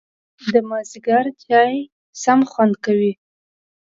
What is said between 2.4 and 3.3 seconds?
خوند کوي